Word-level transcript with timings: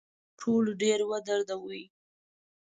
تر 0.03 0.07
ټولو 0.39 0.71
ډیر 0.81 0.99
ودردوي. 1.11 1.83